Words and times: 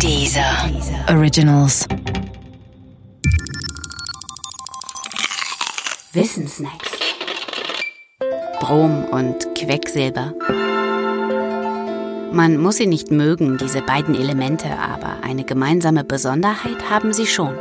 Dieser 0.00 0.70
Originals. 1.08 1.86
Wissensnacks. 6.12 6.90
Brom 8.60 9.04
und 9.06 9.54
Quecksilber. 9.54 10.34
Man 12.32 12.58
muss 12.58 12.76
sie 12.76 12.86
nicht 12.86 13.10
mögen, 13.10 13.58
diese 13.58 13.82
beiden 13.82 14.14
Elemente, 14.14 14.68
aber 14.78 15.22
eine 15.22 15.44
gemeinsame 15.44 16.04
Besonderheit 16.04 16.90
haben 16.90 17.12
sie 17.12 17.26
schon. 17.26 17.56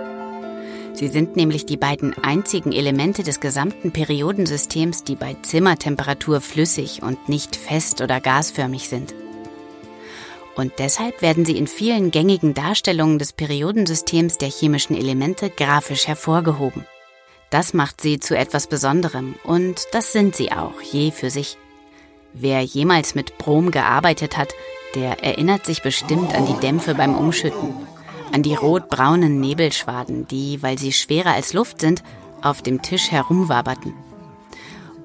Sie 0.93 1.07
sind 1.07 1.35
nämlich 1.35 1.65
die 1.65 1.77
beiden 1.77 2.15
einzigen 2.23 2.71
Elemente 2.71 3.23
des 3.23 3.39
gesamten 3.39 3.91
Periodensystems, 3.91 5.03
die 5.03 5.15
bei 5.15 5.35
Zimmertemperatur 5.41 6.41
flüssig 6.41 7.01
und 7.01 7.29
nicht 7.29 7.55
fest 7.55 8.01
oder 8.01 8.19
gasförmig 8.19 8.89
sind. 8.89 9.13
Und 10.55 10.73
deshalb 10.77 11.21
werden 11.21 11.45
sie 11.45 11.57
in 11.57 11.67
vielen 11.67 12.11
gängigen 12.11 12.53
Darstellungen 12.53 13.19
des 13.19 13.33
Periodensystems 13.33 14.37
der 14.37 14.49
chemischen 14.49 14.95
Elemente 14.95 15.49
grafisch 15.49 16.07
hervorgehoben. 16.07 16.85
Das 17.49 17.73
macht 17.73 18.01
sie 18.01 18.19
zu 18.19 18.37
etwas 18.37 18.67
Besonderem 18.67 19.35
und 19.43 19.81
das 19.91 20.11
sind 20.11 20.35
sie 20.35 20.51
auch, 20.51 20.81
je 20.81 21.11
für 21.11 21.29
sich. 21.29 21.57
Wer 22.33 22.61
jemals 22.61 23.15
mit 23.15 23.37
Brom 23.37 23.71
gearbeitet 23.71 24.37
hat, 24.37 24.49
der 24.95 25.23
erinnert 25.23 25.65
sich 25.65 25.81
bestimmt 25.81 26.33
an 26.35 26.47
die 26.47 26.59
Dämpfe 26.59 26.95
beim 26.95 27.15
Umschütten 27.15 27.73
an 28.33 28.41
die 28.41 28.55
rotbraunen 28.55 29.39
Nebelschwaden, 29.39 30.27
die, 30.27 30.61
weil 30.63 30.79
sie 30.79 30.91
schwerer 30.91 31.33
als 31.33 31.53
Luft 31.53 31.79
sind, 31.79 32.03
auf 32.41 32.63
dem 32.63 32.81
Tisch 32.81 33.11
herumwaberten. 33.11 33.93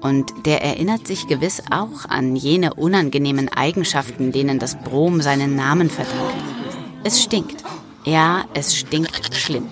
Und 0.01 0.45
der 0.45 0.63
erinnert 0.63 1.07
sich 1.07 1.27
gewiss 1.27 1.61
auch 1.71 2.05
an 2.07 2.35
jene 2.35 2.73
unangenehmen 2.73 3.49
Eigenschaften, 3.49 4.31
denen 4.31 4.59
das 4.59 4.77
Brom 4.77 5.21
seinen 5.21 5.55
Namen 5.55 5.89
verdankt. 5.89 6.35
Es 7.03 7.21
stinkt. 7.21 7.63
Ja, 8.05 8.45
es 8.53 8.75
stinkt 8.75 9.35
schlimm. 9.35 9.67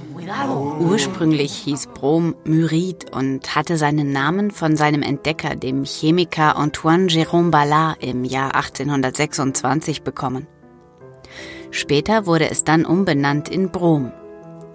Ursprünglich 0.79 1.53
hieß 1.53 1.87
Brom 1.93 2.35
Myrid 2.43 3.15
und 3.15 3.55
hatte 3.55 3.77
seinen 3.77 4.11
Namen 4.11 4.51
von 4.51 4.75
seinem 4.75 5.01
Entdecker, 5.01 5.55
dem 5.55 5.85
Chemiker 5.85 6.57
Antoine 6.57 7.07
Jérôme 7.07 7.49
Ballard, 7.49 8.03
im 8.03 8.25
Jahr 8.25 8.53
1826 8.55 10.01
bekommen. 10.01 10.47
Später 11.71 12.25
wurde 12.25 12.49
es 12.49 12.63
dann 12.63 12.85
umbenannt 12.85 13.49
in 13.49 13.69
Brom. 13.69 14.11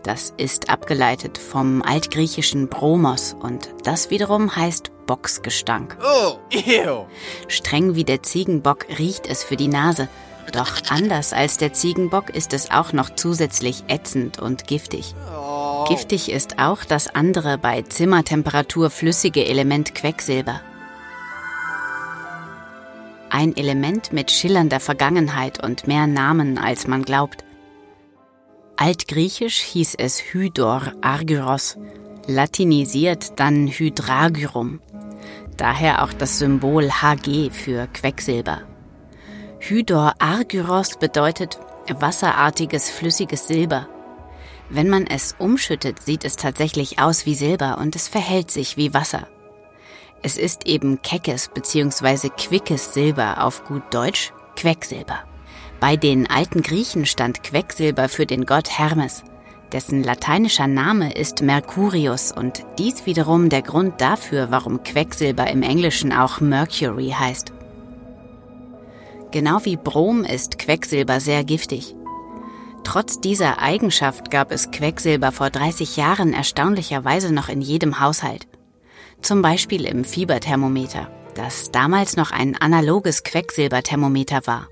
Das 0.02 0.34
ist 0.36 0.68
abgeleitet 0.68 1.38
vom 1.38 1.82
altgriechischen 1.82 2.68
Bromos 2.68 3.36
und 3.40 3.68
das 3.84 4.10
wiederum 4.10 4.54
heißt 4.54 4.91
Bocksgestank. 5.06 5.96
Oh, 6.02 6.38
ew. 6.50 7.06
Streng 7.48 7.94
wie 7.94 8.04
der 8.04 8.22
Ziegenbock 8.22 8.86
riecht 8.98 9.26
es 9.26 9.44
für 9.44 9.56
die 9.56 9.68
Nase, 9.68 10.08
doch 10.52 10.82
anders 10.88 11.32
als 11.32 11.56
der 11.56 11.72
Ziegenbock 11.72 12.30
ist 12.30 12.52
es 12.52 12.70
auch 12.70 12.92
noch 12.92 13.10
zusätzlich 13.14 13.84
ätzend 13.88 14.38
und 14.38 14.66
giftig. 14.66 15.14
Oh. 15.36 15.84
Giftig 15.84 16.30
ist 16.30 16.58
auch 16.58 16.84
das 16.84 17.14
andere 17.14 17.58
bei 17.58 17.82
Zimmertemperatur 17.82 18.90
flüssige 18.90 19.44
Element 19.44 19.94
Quecksilber 19.94 20.60
ein 23.32 23.56
Element 23.56 24.12
mit 24.12 24.30
schillernder 24.30 24.78
Vergangenheit 24.78 25.64
und 25.64 25.86
mehr 25.86 26.06
Namen, 26.06 26.58
als 26.58 26.86
man 26.86 27.02
glaubt. 27.02 27.44
Altgriechisch 28.76 29.58
hieß 29.60 29.94
es 29.94 30.18
Hydor 30.18 30.92
Argyros, 31.00 31.78
latinisiert 32.26 33.40
dann 33.40 33.68
Hydragyrum. 33.68 34.80
Daher 35.56 36.02
auch 36.02 36.12
das 36.12 36.38
Symbol 36.38 36.90
Hg 36.90 37.50
für 37.50 37.86
Quecksilber. 37.88 38.62
Hydor 39.60 40.14
Argyros 40.18 40.98
bedeutet 40.98 41.58
wasserartiges 41.88 42.90
flüssiges 42.90 43.46
Silber. 43.46 43.88
Wenn 44.68 44.88
man 44.88 45.06
es 45.06 45.34
umschüttet, 45.38 46.02
sieht 46.02 46.24
es 46.24 46.36
tatsächlich 46.36 46.98
aus 46.98 47.26
wie 47.26 47.34
Silber 47.34 47.78
und 47.78 47.94
es 47.94 48.08
verhält 48.08 48.50
sich 48.50 48.76
wie 48.76 48.94
Wasser. 48.94 49.28
Es 50.22 50.36
ist 50.36 50.66
eben 50.66 51.02
keckes 51.02 51.50
bzw. 51.52 52.30
quickes 52.30 52.94
Silber 52.94 53.44
auf 53.44 53.64
gut 53.64 53.82
Deutsch 53.90 54.32
Quecksilber. 54.56 55.20
Bei 55.80 55.96
den 55.96 56.30
alten 56.30 56.62
Griechen 56.62 57.06
stand 57.06 57.42
Quecksilber 57.42 58.08
für 58.08 58.24
den 58.24 58.46
Gott 58.46 58.78
Hermes. 58.78 59.24
Dessen 59.72 60.02
lateinischer 60.02 60.66
Name 60.66 61.14
ist 61.14 61.40
Mercurius 61.40 62.30
und 62.30 62.66
dies 62.78 63.06
wiederum 63.06 63.48
der 63.48 63.62
Grund 63.62 64.00
dafür, 64.02 64.50
warum 64.50 64.82
Quecksilber 64.82 65.50
im 65.50 65.62
Englischen 65.62 66.12
auch 66.12 66.40
Mercury 66.40 67.14
heißt. 67.18 67.52
Genau 69.30 69.64
wie 69.64 69.78
Brom 69.78 70.24
ist 70.24 70.58
Quecksilber 70.58 71.20
sehr 71.20 71.42
giftig. 71.42 71.94
Trotz 72.84 73.18
dieser 73.20 73.62
Eigenschaft 73.62 74.30
gab 74.30 74.52
es 74.52 74.70
Quecksilber 74.70 75.32
vor 75.32 75.48
30 75.48 75.96
Jahren 75.96 76.34
erstaunlicherweise 76.34 77.32
noch 77.32 77.48
in 77.48 77.62
jedem 77.62 77.98
Haushalt. 77.98 78.46
Zum 79.22 79.40
Beispiel 79.40 79.86
im 79.86 80.04
Fieberthermometer, 80.04 81.08
das 81.34 81.70
damals 81.70 82.16
noch 82.16 82.30
ein 82.30 82.60
analoges 82.60 83.22
Quecksilberthermometer 83.22 84.46
war. 84.46 84.66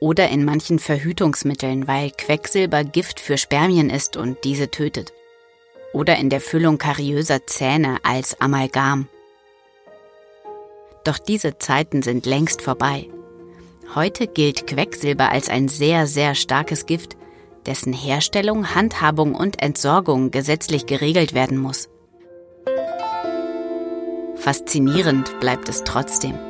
Oder 0.00 0.30
in 0.30 0.46
manchen 0.46 0.78
Verhütungsmitteln, 0.78 1.86
weil 1.86 2.10
Quecksilber 2.10 2.84
Gift 2.84 3.20
für 3.20 3.36
Spermien 3.36 3.90
ist 3.90 4.16
und 4.16 4.38
diese 4.44 4.70
tötet. 4.70 5.12
Oder 5.92 6.16
in 6.16 6.30
der 6.30 6.40
Füllung 6.40 6.78
kariöser 6.78 7.46
Zähne 7.46 7.98
als 8.02 8.40
Amalgam. 8.40 9.08
Doch 11.04 11.18
diese 11.18 11.58
Zeiten 11.58 12.02
sind 12.02 12.24
längst 12.24 12.62
vorbei. 12.62 13.08
Heute 13.94 14.26
gilt 14.26 14.66
Quecksilber 14.66 15.30
als 15.30 15.48
ein 15.48 15.68
sehr, 15.68 16.06
sehr 16.06 16.34
starkes 16.34 16.86
Gift, 16.86 17.16
dessen 17.66 17.92
Herstellung, 17.92 18.74
Handhabung 18.74 19.34
und 19.34 19.62
Entsorgung 19.62 20.30
gesetzlich 20.30 20.86
geregelt 20.86 21.34
werden 21.34 21.58
muss. 21.58 21.88
Faszinierend 24.36 25.38
bleibt 25.40 25.68
es 25.68 25.84
trotzdem. 25.84 26.49